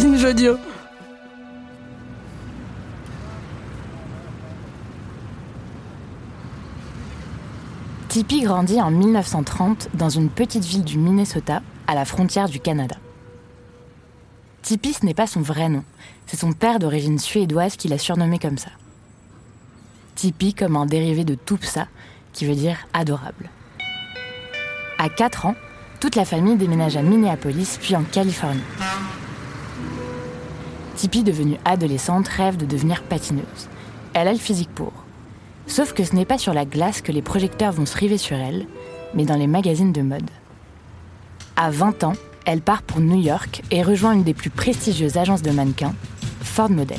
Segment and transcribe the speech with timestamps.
[0.00, 0.56] Binge audio.
[8.08, 12.96] Tippi grandit en 1930 dans une petite ville du Minnesota, à la frontière du Canada.
[14.62, 15.84] Tippi, ce n'est pas son vrai nom.
[16.26, 18.70] C'est son père d'origine suédoise qui l'a surnommé comme ça.
[20.14, 21.88] Tippi comme un dérivé de Tupsa,
[22.32, 23.50] qui veut dire adorable.
[24.96, 25.56] À 4 ans,
[26.00, 28.62] toute la famille déménage à Minneapolis puis en Californie.
[31.00, 33.70] Tippi, devenue adolescente, rêve de devenir patineuse.
[34.12, 34.92] Elle a le physique pour.
[35.66, 38.36] Sauf que ce n'est pas sur la glace que les projecteurs vont se river sur
[38.36, 38.66] elle,
[39.14, 40.28] mais dans les magazines de mode.
[41.56, 42.12] À 20 ans,
[42.44, 45.94] elle part pour New York et rejoint une des plus prestigieuses agences de mannequins,
[46.42, 46.98] Ford Models.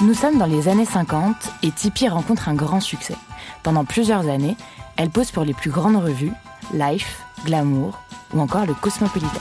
[0.00, 3.16] Nous sommes dans les années 50 et Tippi rencontre un grand succès.
[3.64, 4.56] Pendant plusieurs années,
[4.96, 6.32] elle pose pour les plus grandes revues,
[6.72, 7.98] Life, Glamour
[8.32, 9.40] ou encore le Cosmopolitan.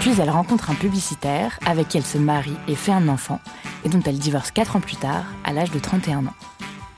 [0.00, 3.40] Puis elle rencontre un publicitaire avec qui elle se marie et fait un enfant,
[3.84, 6.34] et dont elle divorce 4 ans plus tard, à l'âge de 31 ans.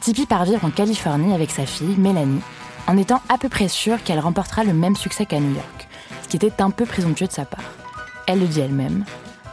[0.00, 2.42] Tippi part vivre en Californie avec sa fille, Mélanie,
[2.86, 5.88] en étant à peu près sûre qu'elle remportera le même succès qu'à New York,
[6.22, 7.64] ce qui était un peu présomptueux de sa part.
[8.26, 9.04] Elle le dit elle-même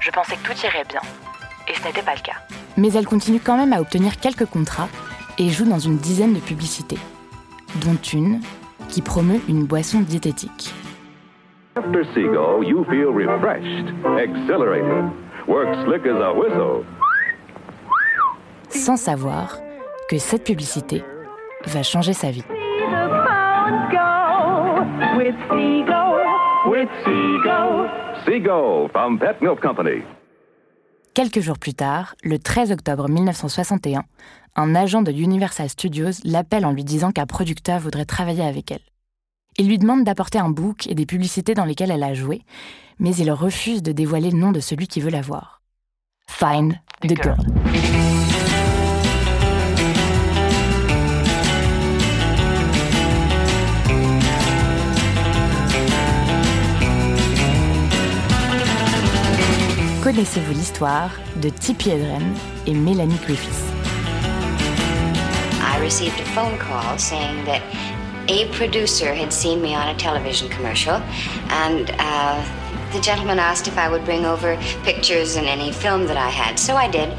[0.02, 1.02] Je pensais que tout irait bien,
[1.68, 2.38] et ce n'était pas le cas.
[2.76, 4.90] Mais elle continue quand même à obtenir quelques contrats
[5.38, 7.00] et joue dans une dizaine de publicités,
[7.76, 8.42] dont une
[8.90, 10.74] qui promeut une boisson diététique.
[11.78, 13.88] After Seagull, you feel refreshed,
[14.18, 15.12] exhilarated,
[15.48, 16.84] work slick as a whistle.
[18.72, 19.60] sans savoir
[20.10, 21.04] que cette publicité
[21.68, 22.44] va changer sa vie.
[26.66, 27.90] With Seagull.
[28.26, 30.02] Seagull from Pet Milk Company.
[31.14, 34.04] Quelques jours plus tard, le 13 octobre 1961,
[34.56, 38.82] un agent de Universal Studios l'appelle en lui disant qu'un producteur voudrait travailler avec elle.
[39.60, 42.44] Il lui demande d'apporter un book et des publicités dans lesquelles elle a joué,
[43.00, 45.64] mais il refuse de dévoiler le nom de celui qui veut la voir.
[46.30, 47.38] Find the girl.
[60.04, 61.10] Connaissez-vous l'histoire
[61.42, 62.36] de Tippi Hedren
[62.68, 63.74] et Mélanie Griffiths?
[65.60, 67.62] I received a phone call saying that
[68.28, 70.96] a producer had seen me on a television commercial,
[71.50, 76.18] and uh, the gentleman asked if I would bring over pictures and any film that
[76.18, 76.58] I had.
[76.58, 77.10] So I did.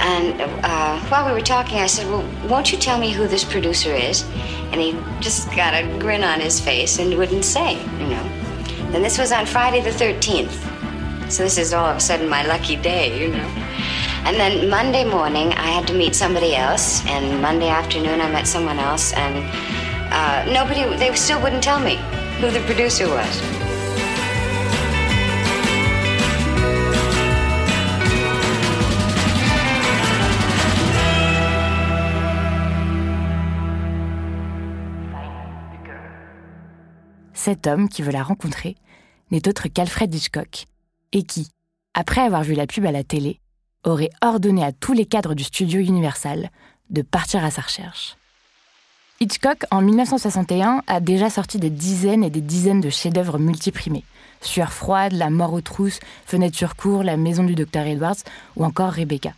[0.00, 3.44] And uh, while we were talking, I said, Well, won't you tell me who this
[3.44, 4.24] producer is?
[4.72, 8.22] And he just got a grin on his face and wouldn't say, you know.
[8.94, 11.30] And this was on Friday the 13th.
[11.30, 13.62] So this is all of a sudden my lucky day, you know.
[14.24, 18.46] And then Monday morning, I had to meet somebody else, and Monday afternoon, I met
[18.46, 19.44] someone else, and
[20.12, 21.96] uh, nobody, they still wouldn't tell me
[22.40, 23.42] who the producer was.
[37.34, 38.76] Cet homme qui veut la rencontrer
[39.32, 40.66] n'est autre qu'Alfred Hitchcock,
[41.10, 41.48] et qui,
[41.92, 43.40] après avoir vu la pub à la télé,
[43.82, 46.50] aurait ordonné à tous les cadres du studio Universal
[46.90, 48.16] de partir à sa recherche.
[49.20, 54.04] Hitchcock, en 1961, a déjà sorti des dizaines et des dizaines de chefs-d'œuvre multiprimés.
[54.40, 58.16] Sueur froide, La mort aux trousses, Fenêtre sur cour, La maison du docteur Edwards
[58.56, 59.32] ou encore Rebecca.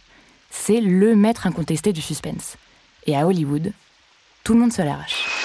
[0.50, 2.56] C'est le maître incontesté du suspense.
[3.06, 3.72] Et à Hollywood,
[4.42, 5.43] tout le monde se l'arrache.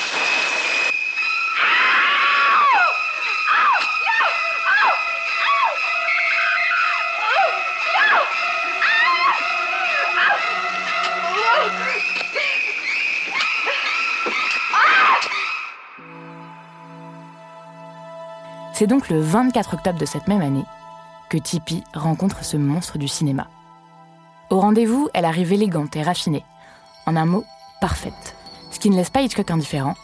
[18.79, 20.63] C'est donc le 24 octobre de cette même année
[21.29, 23.47] que Tippi rencontre ce monstre du cinéma.
[24.49, 26.45] Au rendez-vous, elle arrive élégante et raffinée.
[27.05, 27.43] En un mot,
[27.81, 28.37] parfaite.
[28.71, 29.95] Ce qui ne laisse pas Hitchcock indifférent,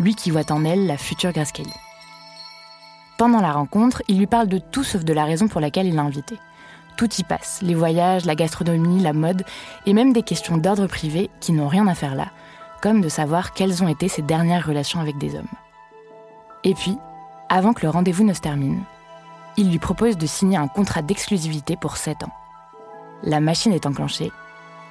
[0.00, 1.52] lui qui voit en elle la future Grace.
[3.18, 5.94] Pendant la rencontre, il lui parle de tout sauf de la raison pour laquelle il
[5.94, 6.36] l'a invité.
[6.96, 9.44] Tout y passe, les voyages, la gastronomie, la mode,
[9.86, 12.32] et même des questions d'ordre privé qui n'ont rien à faire là,
[12.82, 15.46] comme de savoir quelles ont été ses dernières relations avec des hommes.
[16.64, 16.98] Et puis,
[17.54, 18.82] avant que le rendez-vous ne se termine,
[19.56, 22.32] il lui propose de signer un contrat d'exclusivité pour 7 ans.
[23.22, 24.32] La machine est enclenchée.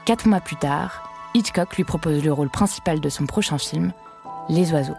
[0.06, 3.92] Quatre mois plus tard, Hitchcock lui propose le rôle principal de son prochain film,
[4.48, 4.96] Les oiseaux.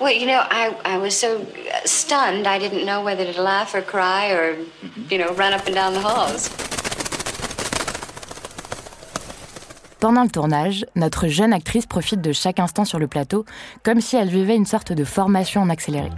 [0.00, 1.44] Well, you know, I, I was so
[1.84, 4.54] stunned, I didn't know whether to laugh or cry or,
[5.10, 6.48] you know, run up and down the halls.
[10.00, 13.44] Pendant le tournage, notre jeune actrice profite de chaque instant sur le plateau
[13.82, 16.08] comme si elle vivait une sorte de formation en accéléré.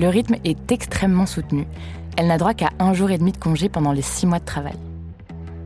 [0.00, 1.66] Le rythme est extrêmement soutenu.
[2.16, 4.46] Elle n'a droit qu'à un jour et demi de congé pendant les six mois de
[4.46, 4.72] travail.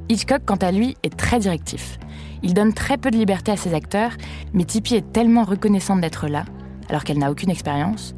[0.08, 2.00] Hitchcock, quant à lui, est très directif.
[2.42, 4.10] Il donne très peu de liberté à ses acteurs,
[4.52, 6.44] mais Tippi est tellement reconnaissante d'être là,
[6.88, 8.16] alors qu'elle n'a aucune expérience,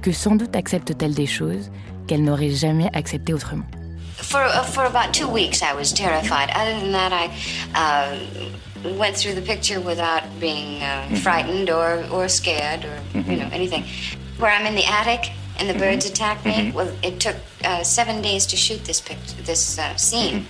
[0.00, 1.70] que sans doute accepte-t-elle des choses
[2.06, 3.66] qu'elle n'aurait jamais acceptées autrement.
[4.16, 6.48] For, uh, for about two weeks, I was terrified.
[6.56, 7.28] Other than that, I
[7.74, 13.48] uh, went through the picture without being uh, frightened or, or scared or you know
[13.52, 13.84] anything.
[14.38, 16.72] Where I'm in the attic and the birds attack me.
[16.72, 20.46] Well, it took uh, seven days to shoot this picture, this uh, scene,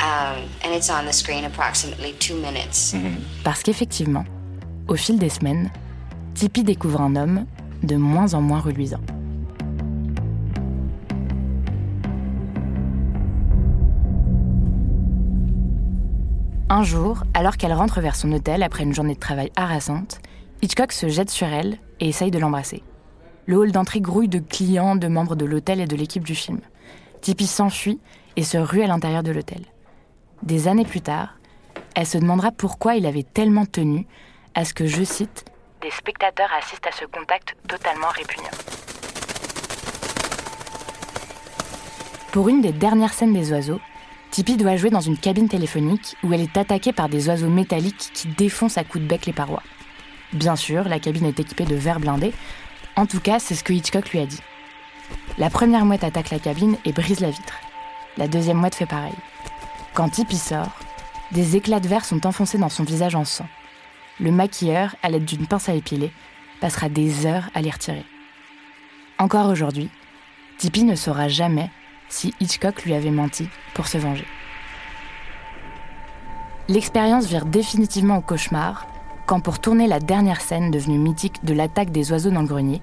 [0.00, 2.94] um, and it's on the screen approximately two minutes.
[3.44, 4.24] Parce qu'effectivement,
[4.88, 5.70] au fil des semaines,
[6.34, 7.46] Tippi découvre un homme
[7.82, 9.00] de moins en moins reluisant.
[16.70, 20.18] Un jour, alors qu'elle rentre vers son hôtel après une journée de travail harassante,
[20.62, 22.82] Hitchcock se jette sur elle et essaye de l'embrasser.
[23.46, 26.60] Le hall d'entrée grouille de clients, de membres de l'hôtel et de l'équipe du film.
[27.20, 28.00] Tippi s'enfuit
[28.36, 29.62] et se rue à l'intérieur de l'hôtel.
[30.42, 31.36] Des années plus tard,
[31.94, 34.06] elle se demandera pourquoi il avait tellement tenu
[34.54, 35.44] à ce que, je cite,
[35.82, 38.48] des spectateurs assistent à ce contact totalement répugnant.
[42.32, 43.80] Pour une des dernières scènes des oiseaux,
[44.30, 48.10] Tippi doit jouer dans une cabine téléphonique où elle est attaquée par des oiseaux métalliques
[48.14, 49.62] qui défoncent à coups de bec les parois.
[50.32, 52.32] Bien sûr, la cabine est équipée de verres blindés.
[52.96, 54.40] En tout cas, c'est ce que Hitchcock lui a dit.
[55.36, 57.58] La première mouette attaque la cabine et brise la vitre.
[58.16, 59.14] La deuxième mouette fait pareil.
[59.94, 60.70] Quand Tippi sort,
[61.32, 63.48] des éclats de verre sont enfoncés dans son visage en sang.
[64.20, 66.12] Le maquilleur, à l'aide d'une pince à épiler,
[66.60, 68.04] passera des heures à les retirer.
[69.18, 69.90] Encore aujourd'hui,
[70.58, 71.70] Tippi ne saura jamais
[72.08, 74.26] si Hitchcock lui avait menti pour se venger.
[76.68, 78.86] L'expérience vire définitivement au cauchemar
[79.26, 82.82] quand, pour tourner la dernière scène devenue mythique de l'attaque des oiseaux dans le grenier,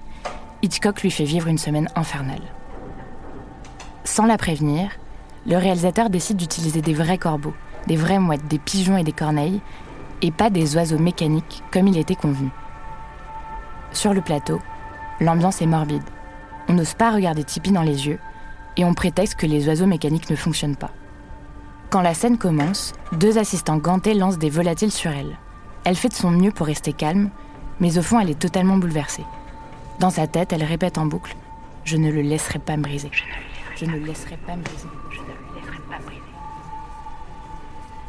[0.62, 2.42] Hitchcock lui fait vivre une semaine infernale.
[4.04, 4.90] Sans la prévenir,
[5.46, 7.54] le réalisateur décide d'utiliser des vrais corbeaux,
[7.86, 9.60] des vraies mouettes, des pigeons et des corneilles,
[10.20, 12.50] et pas des oiseaux mécaniques comme il était convenu.
[13.92, 14.60] Sur le plateau,
[15.20, 16.02] l'ambiance est morbide.
[16.68, 18.18] On n'ose pas regarder Tippi dans les yeux
[18.76, 20.90] et on prétexte que les oiseaux mécaniques ne fonctionnent pas.
[21.90, 25.36] Quand la scène commence, deux assistants gantés lancent des volatiles sur elle.
[25.84, 27.30] Elle fait de son mieux pour rester calme,
[27.80, 29.24] mais au fond elle est totalement bouleversée.
[29.98, 31.32] Dans sa tête, elle répète en boucle⁇
[31.84, 33.10] Je ne le laisserai pas me briser.
[33.76, 34.88] Je ne le laisserai pas me briser.
[35.10, 36.22] Je ne le laisserai pas me briser.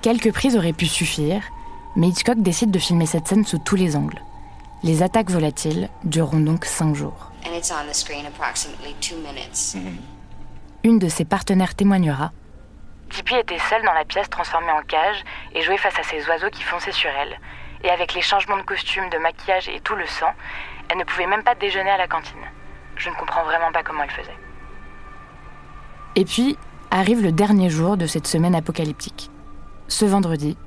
[0.02, 1.42] Quelques prises auraient pu suffire,
[1.96, 4.22] mais Hitchcock décide de filmer cette scène sous tous les angles.
[4.84, 7.32] Les attaques volatiles dureront donc cinq jours.
[7.46, 9.76] And it's on the screen approximately two minutes.
[10.84, 12.32] Une de ses partenaires témoignera.
[13.10, 15.24] Tippi était seule dans la pièce transformée en cage
[15.54, 17.40] et jouait face à ces oiseaux qui fonçaient sur elle.
[17.84, 20.32] Et avec les changements de costume, de maquillage et tout le sang,
[20.90, 22.36] elle ne pouvait même pas déjeuner à la cantine.
[22.96, 24.38] Je ne comprends vraiment pas comment elle faisait.
[26.16, 26.58] Et puis
[26.92, 29.32] arrive le dernier jour de cette semaine apocalyptique.
[29.88, 30.58] Ce vendredi,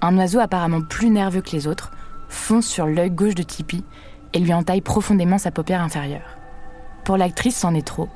[0.00, 1.92] un oiseau apparemment plus nerveux que les autres
[2.28, 3.84] fonce sur l'œil gauche de Tippi
[4.32, 6.36] et lui entaille profondément sa paupière inférieure.
[7.04, 8.08] Pour l'actrice, c'en est trop.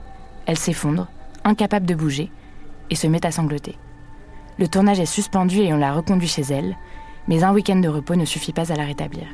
[0.47, 1.07] Elle s'effondre,
[1.45, 2.31] incapable de bouger,
[2.91, 3.79] et se met à sangloter.
[4.59, 6.77] Le tournage est suspendu et on la reconduit chez elle,
[7.29, 9.27] mais un week-end de repos ne suffit pas à la rétablir.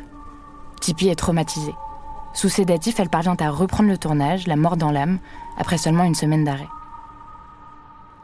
[0.80, 1.74] Tippi est traumatisée.
[2.34, 5.18] Sous sédatif, elle parvient à reprendre le tournage, la mort dans l'âme,
[5.56, 6.68] après seulement une semaine d'arrêt.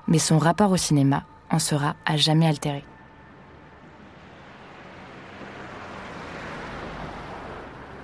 [0.07, 2.85] Mais son rapport au cinéma en sera à jamais altéré.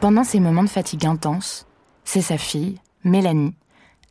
[0.01, 1.67] Pendant ces moments de fatigue intense,
[2.05, 3.55] c'est sa fille, Mélanie,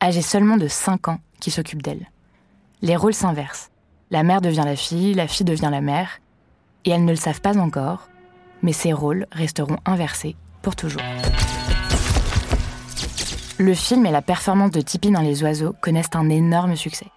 [0.04, 2.12] âgée seulement de 5 ans, qui s'occupe d'elle.
[2.82, 3.72] Les rôles s'inversent.
[4.12, 6.20] La mère devient la fille, la fille devient la mère,
[6.86, 8.10] et elles ne le savent pas encore,
[8.62, 11.02] mais ces rôles resteront inversés pour toujours.
[13.60, 17.08] Le film et la performance de Tippi dans Les Oiseaux connaissent un énorme succès.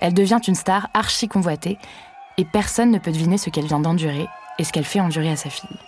[0.00, 1.78] Elle devient une star archi convoitée,
[2.38, 4.26] et personne ne peut deviner ce qu'elle vient d'endurer
[4.58, 5.78] et ce qu'elle fait endurer à sa fille.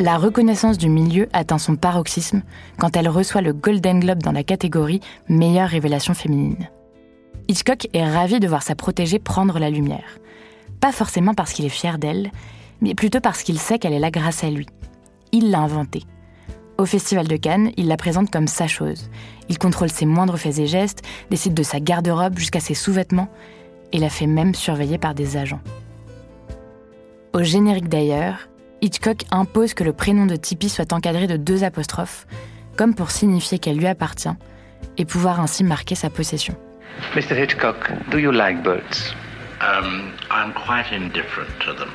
[0.00, 2.40] La reconnaissance du milieu atteint son paroxysme
[2.78, 6.70] quand elle reçoit le Golden Globe dans la catégorie Meilleure révélation féminine.
[7.48, 10.18] Hitchcock est ravi de voir sa protégée prendre la lumière.
[10.80, 12.32] Pas forcément parce qu'il est fier d'elle,
[12.80, 14.64] mais plutôt parce qu'il sait qu'elle est là grâce à lui.
[15.32, 16.04] Il l'a inventée.
[16.78, 19.10] Au Festival de Cannes, il la présente comme sa chose.
[19.50, 23.28] Il contrôle ses moindres faits et gestes, décide de sa garde-robe jusqu'à ses sous-vêtements,
[23.92, 25.60] et la fait même surveiller par des agents.
[27.34, 28.49] Au générique d'ailleurs,
[28.82, 32.26] Hitchcock impose que le prénom de Tippi soit encadré de deux apostrophes,
[32.76, 34.34] comme pour signifier qu'elle lui appartient,
[34.96, 36.56] et pouvoir ainsi marquer sa possession.
[37.14, 37.36] Mr.
[37.36, 39.14] Hitchcock, do you like birds?
[39.60, 41.90] Um, I'm quite indifferent to them.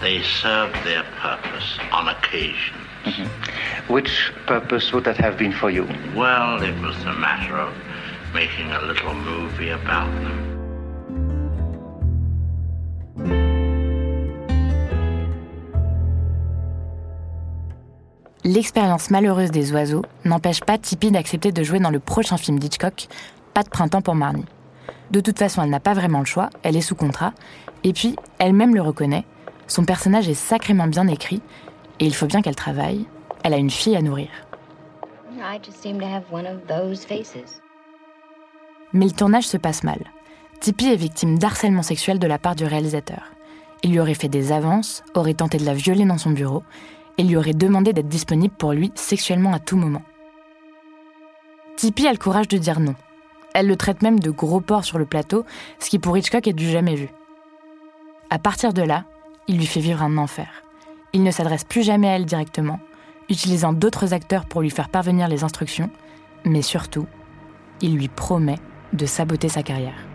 [0.00, 2.76] They serve their purpose on occasion.
[3.04, 3.92] Mm-hmm.
[3.92, 5.86] Which purpose would that have been for you?
[6.14, 7.74] Well, it was a matter of
[8.32, 10.49] making a little movie about them.
[18.44, 23.08] L'expérience malheureuse des oiseaux n'empêche pas Tippi d'accepter de jouer dans le prochain film d'Hitchcock,
[23.52, 24.46] Pas de printemps pour Marnie.
[25.10, 27.34] De toute façon, elle n'a pas vraiment le choix, elle est sous contrat,
[27.84, 29.26] et puis elle-même le reconnaît,
[29.66, 31.42] son personnage est sacrément bien écrit,
[31.98, 33.06] et il faut bien qu'elle travaille,
[33.44, 34.30] elle a une fille à nourrir.
[38.94, 40.00] Mais le tournage se passe mal.
[40.60, 43.22] Tippi est victime d'harcèlement sexuel de la part du réalisateur.
[43.82, 46.62] Il lui aurait fait des avances, aurait tenté de la violer dans son bureau,
[47.20, 50.00] et lui aurait demandé d'être disponible pour lui sexuellement à tout moment.
[51.76, 52.94] Tippi a le courage de dire non.
[53.52, 55.44] Elle le traite même de gros porc sur le plateau,
[55.80, 57.10] ce qui pour Hitchcock est du jamais vu.
[58.30, 59.04] À partir de là,
[59.48, 60.48] il lui fait vivre un enfer.
[61.12, 62.80] Il ne s'adresse plus jamais à elle directement,
[63.28, 65.90] utilisant d'autres acteurs pour lui faire parvenir les instructions,
[66.46, 67.06] mais surtout,
[67.82, 68.58] il lui promet
[68.94, 70.09] de saboter sa carrière.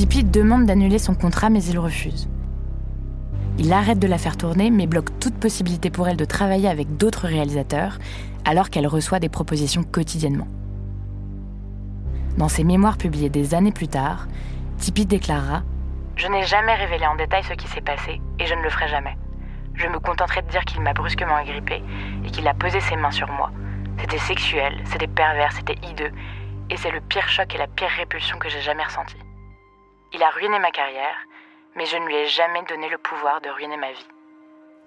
[0.00, 2.26] Tippi demande d'annuler son contrat, mais il refuse.
[3.58, 6.96] Il arrête de la faire tourner, mais bloque toute possibilité pour elle de travailler avec
[6.96, 7.98] d'autres réalisateurs,
[8.46, 10.48] alors qu'elle reçoit des propositions quotidiennement.
[12.38, 14.26] Dans ses mémoires publiées des années plus tard,
[14.78, 15.64] Tippi déclarera
[16.16, 18.88] Je n'ai jamais révélé en détail ce qui s'est passé, et je ne le ferai
[18.88, 19.18] jamais.
[19.74, 21.82] Je me contenterai de dire qu'il m'a brusquement agrippé
[22.24, 23.50] et qu'il a posé ses mains sur moi.
[24.00, 26.12] C'était sexuel, c'était pervers, c'était hideux,
[26.70, 29.16] et c'est le pire choc et la pire répulsion que j'ai jamais ressenti.
[30.12, 31.14] Il a ruiné ma carrière,
[31.76, 34.06] mais je ne lui ai jamais donné le pouvoir de ruiner ma vie.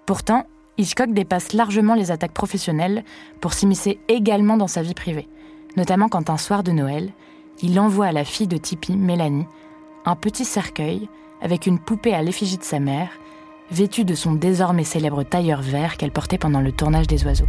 [0.04, 3.04] Pourtant, Hitchcock dépasse largement les attaques professionnelles
[3.40, 5.28] pour s'immiscer également dans sa vie privée,
[5.76, 7.10] notamment quand un soir de Noël,
[7.62, 9.46] il envoie à la fille de Tippi, Mélanie,
[10.04, 11.08] un petit cercueil
[11.40, 13.08] avec une poupée à l'effigie de sa mère,
[13.70, 17.48] vêtue de son désormais célèbre tailleur vert qu'elle portait pendant le tournage des oiseaux.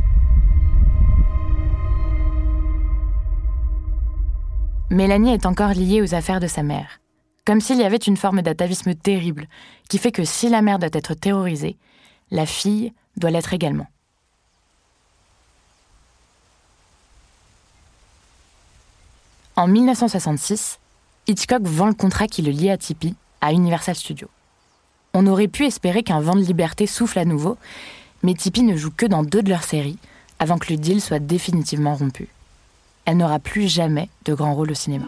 [4.90, 7.00] Mélanie est encore liée aux affaires de sa mère.
[7.46, 9.48] Comme s'il y avait une forme d'atavisme terrible,
[9.88, 11.78] qui fait que si la mère doit être terrorisée,
[12.32, 13.88] la fille doit l'être également.
[19.56, 20.80] En 1966,
[21.28, 24.30] Hitchcock vend le contrat qui le liait à Tippi à Universal Studios.
[25.14, 27.58] On aurait pu espérer qu'un vent de liberté souffle à nouveau,
[28.22, 30.00] mais Tippi ne joue que dans deux de leurs séries
[30.40, 32.28] avant que le deal soit définitivement rompu.
[33.06, 35.06] Elle n'aura plus jamais de grand rôle au cinéma.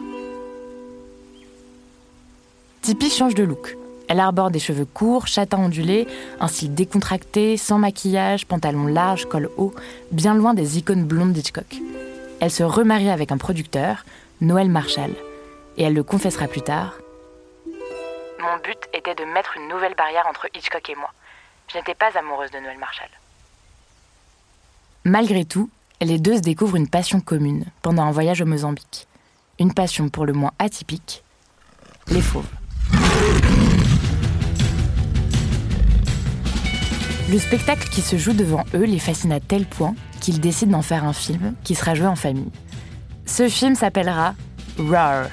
[2.82, 3.76] Tippi change de look.
[4.08, 6.08] Elle arbore des cheveux courts, châtains ondulés,
[6.40, 9.74] un style décontracté, sans maquillage, pantalon large, col haut,
[10.12, 11.76] bien loin des icônes blondes d'Hitchcock.
[12.40, 14.04] Elle se remarie avec un producteur,
[14.40, 15.12] Noël Marshall,
[15.76, 16.94] et elle le confessera plus tard.
[17.66, 21.12] Mon but était de mettre une nouvelle barrière entre Hitchcock et moi.
[21.70, 23.10] Je n'étais pas amoureuse de Noël Marshall.
[25.04, 25.68] Malgré tout,
[26.00, 29.06] les deux se découvrent une passion commune pendant un voyage au Mozambique.
[29.58, 31.24] Une passion pour le moins atypique,
[32.06, 32.48] les fauves.
[37.30, 40.82] Le spectacle qui se joue devant eux les fascine à tel point qu'ils décident d'en
[40.82, 42.50] faire un film qui sera joué en famille.
[43.26, 44.34] Ce film s'appellera
[44.78, 45.26] Roar.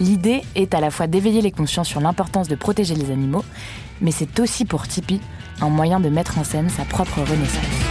[0.00, 3.44] L'idée est à la fois d'éveiller les consciences sur l'importance de protéger les animaux,
[4.00, 5.20] mais c'est aussi pour Tippi
[5.60, 7.87] un moyen de mettre en scène sa propre renaissance.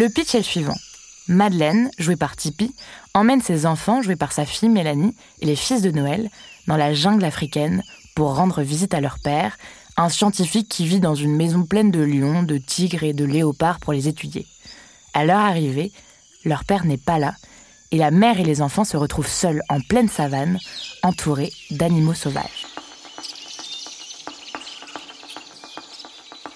[0.00, 0.78] Le pitch est le suivant.
[1.28, 2.74] Madeleine, jouée par Tipi,
[3.12, 6.30] emmène ses enfants, joués par sa fille Mélanie, et les fils de Noël,
[6.66, 7.82] dans la jungle africaine
[8.16, 9.58] pour rendre visite à leur père,
[9.98, 13.78] un scientifique qui vit dans une maison pleine de lions, de tigres et de léopards
[13.78, 14.46] pour les étudier.
[15.12, 15.92] À leur arrivée,
[16.46, 17.34] leur père n'est pas là,
[17.90, 20.58] et la mère et les enfants se retrouvent seuls en pleine savane,
[21.02, 22.66] entourés d'animaux sauvages.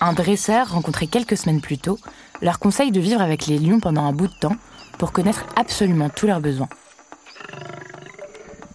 [0.00, 1.98] Un dresseur rencontré quelques semaines plus tôt
[2.44, 4.56] leur conseille de vivre avec les lions pendant un bout de temps
[4.98, 6.68] pour connaître absolument tous leurs besoins.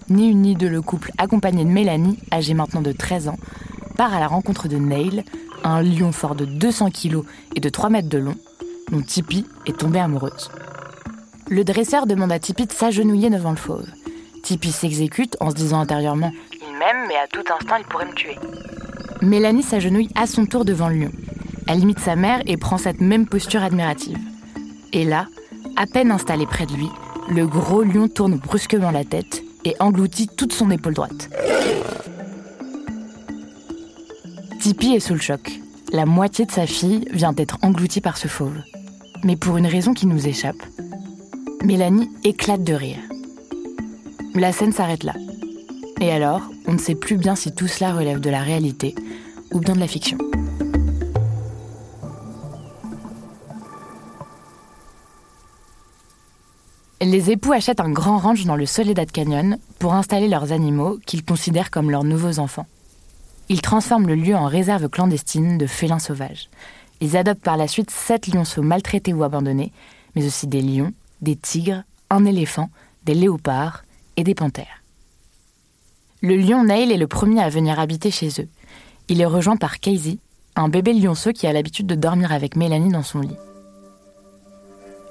[0.10, 3.38] Ni une ni deux, le couple, accompagné de Mélanie, âgée maintenant de 13 ans,
[3.96, 5.24] part à la rencontre de Neil,
[5.64, 7.20] un lion fort de 200 kg
[7.56, 8.36] et de 3 mètres de long,
[8.92, 10.50] dont Tippy est tombée amoureuse.
[11.48, 13.86] Le dresseur demande à Tippy de s'agenouiller devant le fauve.
[14.42, 18.14] Tippy s'exécute en se disant intérieurement Il m'aime, mais à tout instant, il pourrait me
[18.14, 18.36] tuer.
[19.22, 21.12] Mélanie s'agenouille à son tour devant le lion.
[21.72, 24.18] Elle imite sa mère et prend cette même posture admirative.
[24.92, 25.28] Et là,
[25.76, 26.88] à peine installé près de lui,
[27.30, 31.30] le gros lion tourne brusquement la tête et engloutit toute son épaule droite.
[34.60, 35.62] Tippy est sous le choc.
[35.94, 38.58] La moitié de sa fille vient d'être engloutie par ce fauve.
[39.24, 40.64] Mais pour une raison qui nous échappe,
[41.64, 43.00] Mélanie éclate de rire.
[44.34, 45.14] La scène s'arrête là.
[46.02, 48.96] Et alors, on ne sait plus bien si tout cela relève de la réalité
[49.52, 50.18] ou bien de la fiction.
[57.02, 61.24] Les époux achètent un grand ranch dans le Soledad Canyon pour installer leurs animaux qu'ils
[61.24, 62.68] considèrent comme leurs nouveaux enfants.
[63.48, 66.50] Ils transforment le lieu en réserve clandestine de félins sauvages.
[67.00, 69.72] Ils adoptent par la suite sept lionceaux maltraités ou abandonnés,
[70.16, 70.92] mais aussi des lions,
[71.22, 72.70] des tigres, un éléphant,
[73.06, 73.84] des léopards
[74.18, 74.84] et des panthères.
[76.22, 78.50] Le lion Neil est le premier à venir habiter chez eux.
[79.08, 80.18] Il est rejoint par Casey,
[80.58, 83.38] un bébé lionceau qui a l'habitude de dormir avec Mélanie dans son lit.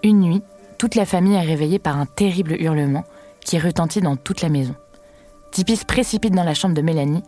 [0.02, 0.42] Une nuit,
[0.78, 3.04] toute la famille est réveillée par un terrible hurlement
[3.44, 4.74] qui retentit dans toute la maison.
[5.50, 7.22] Tippy se précipite dans la chambre de Mélanie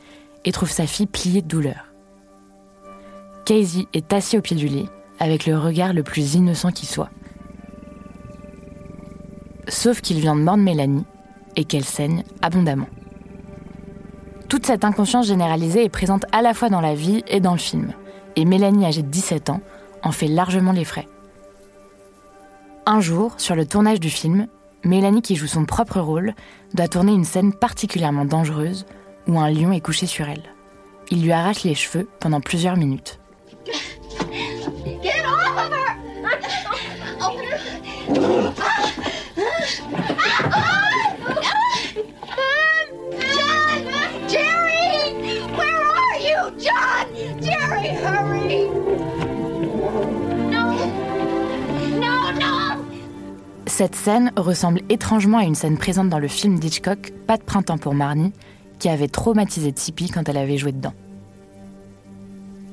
[0.45, 1.87] et trouve sa fille pliée de douleur.
[3.45, 4.89] Casey est assis au pied du lit,
[5.19, 7.11] avec le regard le plus innocent qui soit.
[9.69, 11.05] Sauf qu'il vient de mordre Mélanie
[11.57, 12.89] et qu'elle saigne abondamment.
[14.49, 17.59] Toute cette inconscience généralisée est présente à la fois dans la vie et dans le
[17.59, 17.93] film,
[18.37, 19.61] et Mélanie, âgée de 17 ans,
[20.03, 21.07] en fait largement les frais.
[22.93, 24.49] Un jour, sur le tournage du film,
[24.83, 26.35] Mélanie, qui joue son propre rôle,
[26.75, 28.85] doit tourner une scène particulièrement dangereuse
[29.29, 30.43] où un lion est couché sur elle.
[31.09, 33.21] Il lui arrache les cheveux pendant plusieurs minutes.
[53.81, 57.79] Cette scène ressemble étrangement à une scène présente dans le film d'Hitchcock Pas de printemps
[57.79, 58.35] pour Marnie,
[58.79, 60.93] qui avait traumatisé Tippi quand elle avait joué dedans.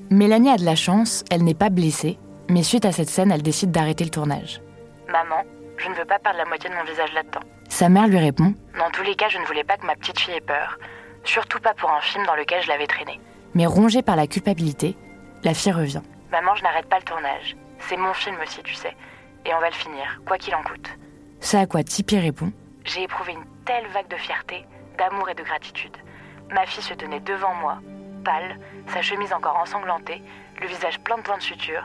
[0.09, 3.41] Mélanie a de la chance, elle n'est pas blessée, mais suite à cette scène, elle
[3.41, 4.59] décide d'arrêter le tournage.
[5.07, 5.43] Maman,
[5.77, 7.47] je ne veux pas perdre la moitié de mon visage là-dedans.
[7.69, 10.19] Sa mère lui répond Dans tous les cas, je ne voulais pas que ma petite
[10.19, 10.77] fille ait peur,
[11.23, 13.21] surtout pas pour un film dans lequel je l'avais traînée.
[13.53, 14.97] Mais rongée par la culpabilité,
[15.45, 16.01] la fille revient.
[16.33, 17.55] Maman, je n'arrête pas le tournage.
[17.87, 18.93] C'est mon film aussi, tu sais
[19.47, 20.89] et on va le finir, quoi qu'il en coûte.
[21.39, 22.51] C'est à quoi Tipeee répond
[22.85, 24.65] J'ai éprouvé une telle vague de fierté,
[24.97, 25.95] d'amour et de gratitude.
[26.53, 27.79] Ma fille se tenait devant moi,
[28.23, 28.59] pâle,
[28.93, 30.21] sa chemise encore ensanglantée,
[30.61, 31.83] le visage plein de points de suture,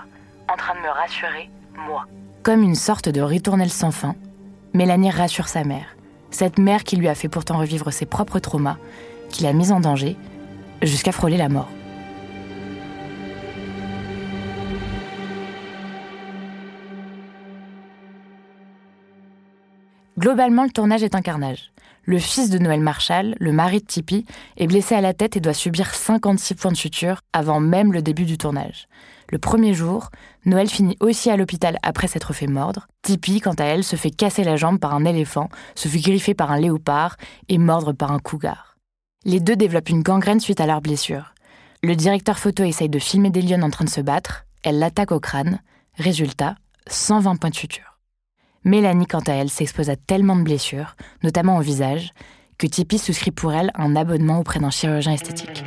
[0.48, 2.06] en train de me rassurer, moi.
[2.42, 4.16] Comme une sorte de ritournelle sans fin,
[4.74, 5.96] Mélanie rassure sa mère.
[6.30, 8.78] Cette mère qui lui a fait pourtant revivre ses propres traumas,
[9.28, 10.16] qui l'a mise en danger,
[10.80, 11.68] jusqu'à frôler la mort.
[20.22, 21.72] Globalement, le tournage est un carnage.
[22.04, 24.24] Le fils de Noël Marshall, le mari de Tippy,
[24.56, 28.02] est blessé à la tête et doit subir 56 points de suture avant même le
[28.02, 28.86] début du tournage.
[29.32, 30.10] Le premier jour,
[30.44, 32.86] Noël finit aussi à l'hôpital après s'être fait mordre.
[33.02, 36.34] Tippy, quant à elle, se fait casser la jambe par un éléphant, se fait griffer
[36.34, 37.16] par un léopard
[37.48, 38.76] et mordre par un cougar.
[39.24, 41.34] Les deux développent une gangrène suite à leur blessure.
[41.82, 44.44] Le directeur photo essaye de filmer des lions en train de se battre.
[44.62, 45.58] Elle l'attaque au crâne.
[45.98, 46.54] Résultat,
[46.86, 47.91] 120 points de suture.
[48.64, 52.12] Mélanie, quant à elle, s'expose à tellement de blessures, notamment au visage,
[52.58, 55.64] que Tipeee souscrit pour elle un abonnement auprès d'un chirurgien esthétique.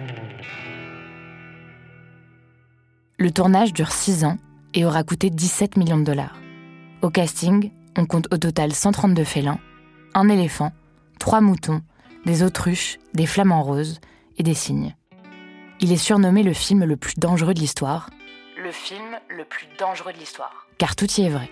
[3.17, 4.38] Le tournage dure 6 ans
[4.73, 6.39] et aura coûté 17 millions de dollars.
[7.01, 9.60] Au casting, on compte au total 132 félins,
[10.13, 10.71] un éléphant,
[11.19, 11.81] trois moutons,
[12.25, 13.99] des autruches, des flamants roses
[14.38, 14.95] et des cygnes.
[15.81, 18.10] Il est surnommé le film le plus dangereux de l'histoire.
[18.58, 20.67] Le film le plus dangereux de l'histoire.
[20.77, 21.49] Car tout y est vrai.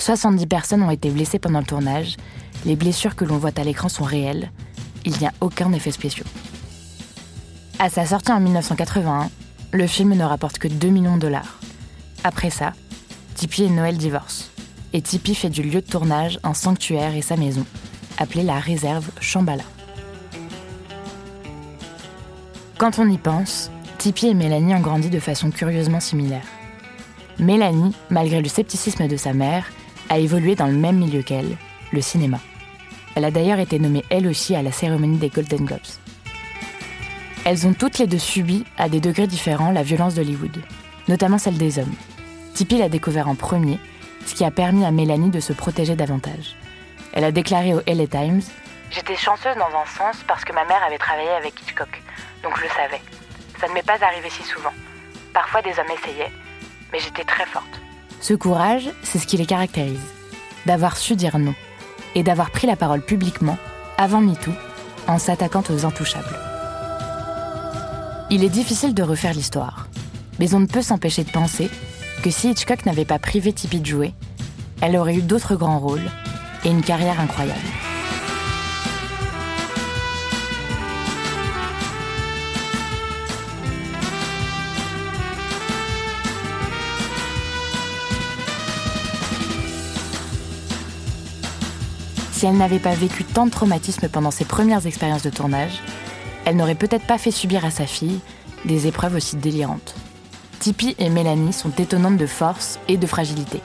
[0.00, 2.16] 70 personnes ont été blessées pendant le tournage.
[2.64, 4.50] Les blessures que l'on voit à l'écran sont réelles.
[5.04, 6.24] Il n'y a aucun effet spéciaux.
[7.78, 9.30] À sa sortie en 1981,
[9.72, 11.60] le film ne rapporte que 2 millions de dollars.
[12.24, 12.72] Après ça,
[13.34, 14.46] Tippi et Noël divorcent.
[14.92, 17.64] Et Tippi fait du lieu de tournage un sanctuaire et sa maison,
[18.18, 19.64] appelée la réserve Shambhala.
[22.76, 26.46] Quand on y pense, Tippi et Mélanie ont grandi de façon curieusement similaire.
[27.38, 29.66] Mélanie, malgré le scepticisme de sa mère,
[30.10, 31.56] a évolué dans le même milieu qu'elle,
[31.92, 32.38] le cinéma.
[33.14, 35.80] Elle a d'ailleurs été nommée elle aussi à la cérémonie des Golden Globes.
[37.44, 40.62] Elles ont toutes les deux subi, à des degrés différents, la violence d'Hollywood,
[41.08, 41.94] notamment celle des hommes.
[42.54, 43.78] Tippi l'a découvert en premier,
[44.26, 46.56] ce qui a permis à Mélanie de se protéger davantage.
[47.12, 48.42] Elle a déclaré au LA Times
[48.90, 52.02] J'étais chanceuse dans un sens parce que ma mère avait travaillé avec Hitchcock,
[52.42, 53.00] donc je le savais.
[53.60, 54.72] Ça ne m'est pas arrivé si souvent.
[55.32, 56.32] Parfois des hommes essayaient,
[56.92, 57.79] mais j'étais très forte.
[58.20, 59.98] Ce courage, c'est ce qui les caractérise.
[60.66, 61.54] D'avoir su dire non,
[62.14, 63.56] et d'avoir pris la parole publiquement,
[63.96, 64.52] avant MeToo,
[65.08, 66.38] en s'attaquant aux intouchables.
[68.30, 69.88] Il est difficile de refaire l'histoire,
[70.38, 71.70] mais on ne peut s'empêcher de penser
[72.22, 74.14] que si Hitchcock n'avait pas privé Tippi de jouer,
[74.82, 76.10] elle aurait eu d'autres grands rôles
[76.64, 77.58] et une carrière incroyable.
[92.40, 95.82] Si elle n'avait pas vécu tant de traumatismes pendant ses premières expériences de tournage,
[96.46, 98.20] elle n'aurait peut-être pas fait subir à sa fille
[98.64, 99.94] des épreuves aussi délirantes.
[100.58, 103.60] Tippi et Mélanie sont étonnantes de force et de fragilité.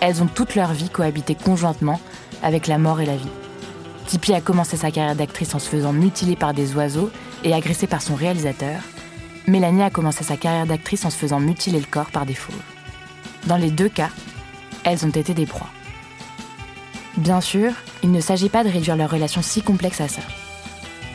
[0.00, 2.00] Elles ont toute leur vie cohabité conjointement
[2.42, 3.30] avec la mort et la vie.
[4.08, 7.12] Tippi a commencé sa carrière d'actrice en se faisant mutiler par des oiseaux
[7.44, 8.80] et agressée par son réalisateur.
[9.46, 12.56] Mélanie a commencé sa carrière d'actrice en se faisant mutiler le corps par des fauves.
[13.46, 14.10] Dans les deux cas,
[14.82, 15.70] elles ont été des proies.
[17.16, 17.72] Bien sûr,
[18.02, 20.22] il ne s'agit pas de réduire leur relation si complexe à ça.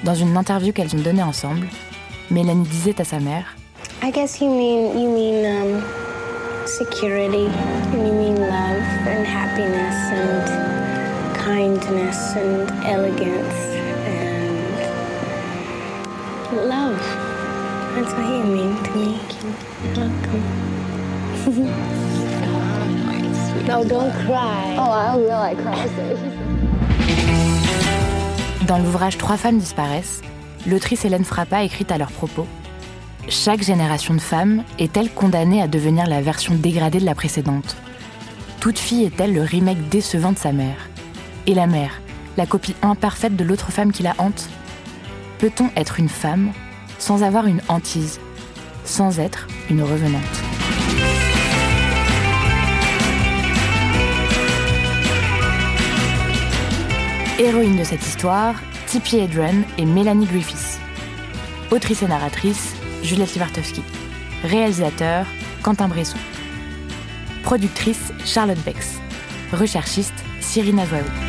[0.06, 1.68] Dans une interview qu'elles ont donnée ensemble,
[2.32, 3.56] Mélanie disait à sa mère
[4.02, 5.84] I guess you mean you mean um,
[6.66, 7.48] security,
[7.92, 10.46] and you mean love and happiness and
[11.36, 13.76] kindness and elegance
[16.50, 16.98] and love.
[17.96, 19.20] That's what you mean to me.
[19.98, 20.44] Welcome.
[23.68, 24.76] no, don't cry.
[24.78, 25.32] Oh, I will.
[25.32, 25.88] I cry.
[28.68, 30.22] Dans l'ouvrage Trois femmes disparaissent,
[30.68, 32.46] l'autrice Hélène Frappa écrit à leur propos
[33.28, 37.76] Chaque génération de femmes est-elle condamnée à devenir la version dégradée de la précédente?
[38.60, 40.90] Toute fille est-elle le remake décevant de sa mère?
[41.48, 42.02] Et la mère,
[42.38, 44.50] la copie imparfaite de l'autre femme qui la hante?
[45.40, 46.52] Peut-on être une femme
[47.00, 48.20] sans avoir une hantise,
[48.84, 50.49] sans être une revenante?
[57.40, 58.56] Héroïne de cette histoire,
[58.88, 60.78] Tippi Hedren et Mélanie Griffiths.
[61.72, 63.82] Autrice et narratrice, Juliette Livartowski.
[64.44, 65.26] Réalisateur,
[65.64, 66.18] Quentin Bresson.
[67.44, 69.00] Productrice, Charlotte Bex.
[69.54, 71.29] Recherchiste, Cyrina Zouaou.